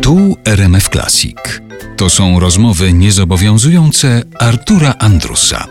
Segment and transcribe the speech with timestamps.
[0.00, 1.36] Tu RMF Classic.
[1.96, 5.66] To są rozmowy niezobowiązujące Artura Andrusa.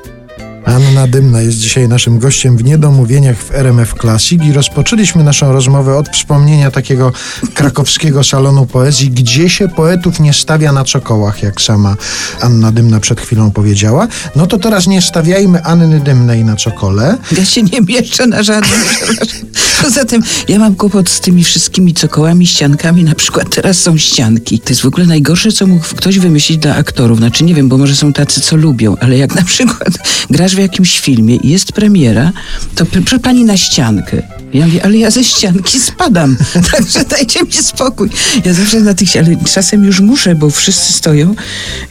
[0.65, 5.97] Anna Dymna jest dzisiaj naszym gościem w Niedomówieniach w RMF Classic i rozpoczęliśmy naszą rozmowę
[5.97, 7.11] od wspomnienia takiego
[7.53, 11.95] krakowskiego salonu poezji, gdzie się poetów nie stawia na cokołach, jak sama
[12.41, 14.07] Anna Dymna przed chwilą powiedziała.
[14.35, 17.17] No to teraz nie stawiajmy Anny Dymnej na cokole.
[17.37, 18.79] Ja się nie mieszczę na żadnym.
[19.81, 23.03] Poza tym ja mam kłopot z tymi wszystkimi cokołami, ściankami.
[23.03, 24.59] Na przykład teraz są ścianki.
[24.59, 27.17] To jest w ogóle najgorsze, co mógł ktoś wymyślić dla aktorów.
[27.17, 29.89] Znaczy nie wiem, bo może są tacy, co lubią, ale jak na przykład
[30.29, 32.31] grasz w jakimś filmie i jest premiera,
[32.75, 32.85] to
[33.19, 34.40] pani na ściankę.
[34.53, 36.37] Ja mówię, ale ja ze ścianki spadam,
[36.71, 38.09] także dajcie mi spokój.
[38.45, 41.35] Ja zawsze na tych, ale czasem już muszę, bo wszyscy stoją.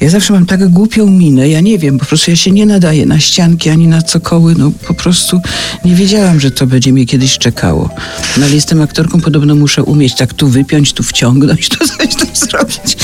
[0.01, 3.07] Ja zawsze mam tak głupią minę, ja nie wiem, po prostu ja się nie nadaję
[3.07, 5.41] na ścianki ani na cokoły, no po prostu
[5.85, 7.91] nie wiedziałam, że to będzie mnie kiedyś czekało.
[8.37, 12.29] No ale jestem aktorką, podobno muszę umieć tak tu wypiąć, tu wciągnąć, tu coś tam
[12.35, 12.97] zrobić.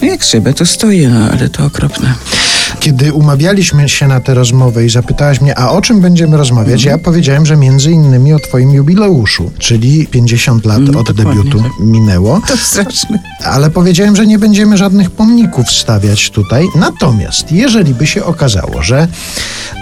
[0.00, 2.14] No jak trzeba, to stoję, no ale to okropne.
[2.80, 6.98] Kiedy umawialiśmy się na tę rozmowę i zapytałaś mnie, a o czym będziemy rozmawiać, Mhm.
[6.98, 11.72] ja powiedziałem, że między innymi o twoim jubileuszu, czyli 50 lat Mm, od debiutu tak.
[11.80, 12.40] minęło.
[12.48, 13.18] To straszne.
[13.44, 16.66] Ale powiedziałem, że nie będziemy żadnych pomników stawiać tutaj.
[16.76, 19.08] Natomiast, jeżeli by się okazało, że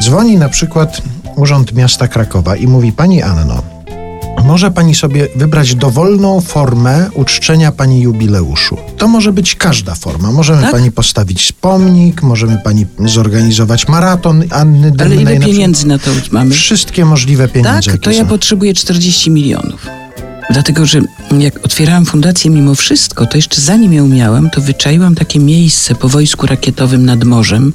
[0.03, 1.03] dzwoni na przykład
[1.37, 3.63] Urząd Miasta Krakowa i mówi Pani Anno,
[4.45, 8.77] może pani sobie wybrać dowolną formę uczczenia pani jubileuszu.
[8.99, 10.33] To może być każda forma.
[10.33, 10.71] Możemy Tak?
[10.73, 15.07] pani postawić pomnik, możemy pani zorganizować maraton Anny Dymnej.
[15.07, 16.51] Ale ile na pieniędzy na to mamy?
[16.55, 17.91] Wszystkie możliwe pieniądze.
[17.91, 18.27] Tak, to ja są.
[18.29, 19.87] potrzebuję 40 milionów.
[20.51, 21.01] Dlatego, że
[21.39, 26.09] jak otwierałam fundację mimo wszystko, to jeszcze zanim ją miałam, to wyczaiłam takie miejsce po
[26.09, 27.73] wojsku rakietowym nad morzem.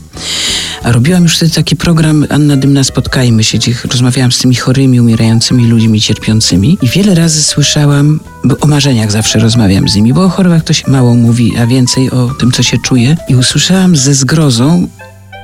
[0.83, 5.01] A robiłam już wtedy taki program Anna Dymna Spotkajmy się, gdzie rozmawiałam z tymi chorymi,
[5.01, 6.77] umierającymi ludźmi, cierpiącymi.
[6.81, 10.73] I wiele razy słyszałam, bo o marzeniach zawsze rozmawiam z nimi, bo o chorobach to
[10.73, 13.17] się mało mówi, a więcej o tym, co się czuje.
[13.27, 14.87] I usłyszałam ze zgrozą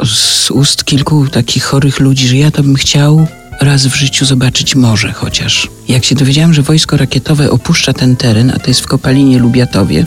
[0.05, 3.27] z ust kilku takich chorych ludzi, że ja to bym chciał
[3.61, 5.67] raz w życiu zobaczyć morze chociaż.
[5.87, 10.05] Jak się dowiedziałam, że wojsko rakietowe opuszcza ten teren, a to jest w Kopalinie Lubiatowie,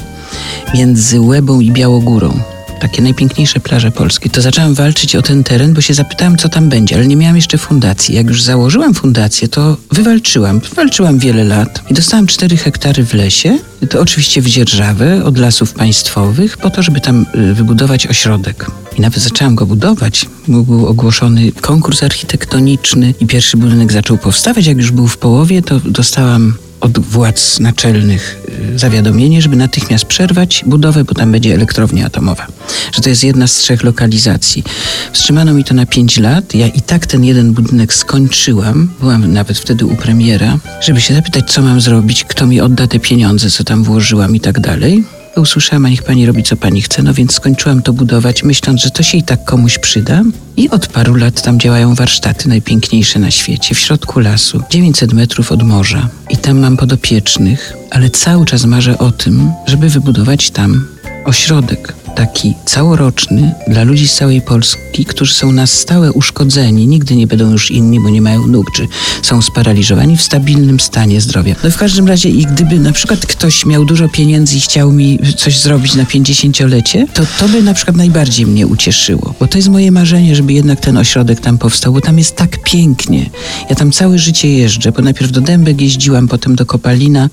[0.75, 2.41] między Łebą i Białogórą,
[2.79, 6.69] takie najpiękniejsze plaże polskie, to zaczęłam walczyć o ten teren, bo się zapytałam, co tam
[6.69, 8.15] będzie, ale nie miałam jeszcze fundacji.
[8.15, 10.61] Jak już założyłam fundację, to wywalczyłam.
[10.61, 13.59] Wywalczyłam wiele lat i dostałam 4 hektary w lesie,
[13.91, 18.67] to oczywiście w dzierżawę od lasów państwowych, po to, żeby tam y, wybudować ośrodek.
[18.99, 20.27] I nawet zaczęłam go budować.
[20.49, 24.67] Był ogłoszony konkurs architektoniczny i pierwszy budynek zaczął powstawać.
[24.67, 28.43] Jak już był w połowie, to dostałam od władz naczelnych
[28.75, 32.47] y, zawiadomienie, żeby natychmiast przerwać budowę, bo tam będzie elektrownia atomowa.
[32.93, 34.65] Że to jest jedna z trzech lokalizacji.
[35.13, 36.55] Wstrzymano mi to na pięć lat.
[36.55, 38.91] Ja i tak ten jeden budynek skończyłam.
[39.01, 42.99] Byłam nawet wtedy u premiera, żeby się zapytać, co mam zrobić, kto mi odda te
[42.99, 45.18] pieniądze, co tam włożyłam i tak dalej.
[45.41, 48.91] Usłyszałam, a niech pani robi, co pani chce, no więc skończyłam to budować, myśląc, że
[48.91, 50.23] to się i tak komuś przyda.
[50.57, 55.53] I od paru lat tam działają warsztaty najpiękniejsze na świecie, w środku lasu, 900 metrów
[55.53, 56.09] od morza.
[56.31, 60.87] I tam mam podopiecznych, ale cały czas marzę o tym, żeby wybudować tam
[61.25, 67.27] ośrodek taki całoroczny dla ludzi z całej Polski, którzy są na stałe uszkodzeni, nigdy nie
[67.27, 68.89] będą już inni, bo nie mają nóg, czy
[69.23, 71.55] są sparaliżowani w stabilnym stanie zdrowia.
[71.65, 75.19] No w każdym razie i gdyby na przykład ktoś miał dużo pieniędzy i chciał mi
[75.37, 79.69] coś zrobić na 50-lecie, to to by na przykład najbardziej mnie ucieszyło, bo to jest
[79.69, 83.31] moje marzenie, żeby jednak ten ośrodek tam powstał, bo tam jest tak pięknie.
[83.71, 87.29] Ja tam całe życie jeżdżę, bo najpierw do Dębek jeździłam, potem do Kopalina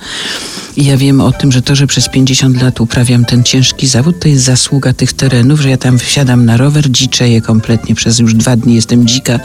[0.78, 4.19] i ja wiem o tym, że to, że przez 50 lat uprawiam ten ciężki zawód,
[4.19, 4.65] to jest zasługa
[4.98, 9.08] tych terenów, że ja tam wsiadam na rower, dziczeję kompletnie, przez już dwa dni jestem
[9.08, 9.40] dzika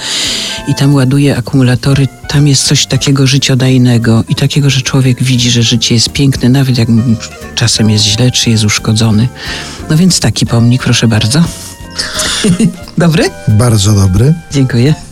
[0.69, 2.09] i tam ładuję akumulatory.
[2.29, 6.79] Tam jest coś takiego życiodajnego i takiego, że człowiek widzi, że życie jest piękne, nawet
[6.79, 6.89] jak
[7.55, 9.29] czasem jest źle, czy jest uszkodzony.
[9.91, 11.45] No więc taki pomnik, proszę bardzo.
[12.99, 13.31] Dobry?
[13.49, 14.35] Bardzo dobry.
[14.53, 15.10] Dziękuję.